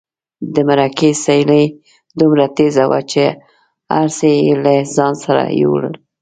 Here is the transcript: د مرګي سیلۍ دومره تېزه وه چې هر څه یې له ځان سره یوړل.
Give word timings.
د 0.53 0.55
مرګي 0.67 1.11
سیلۍ 1.23 1.65
دومره 2.19 2.45
تېزه 2.55 2.85
وه 2.89 2.99
چې 3.11 3.23
هر 3.93 4.07
څه 4.17 4.27
یې 4.37 4.51
له 4.63 4.73
ځان 4.95 5.13
سره 5.23 5.43
یوړل. 5.61 5.95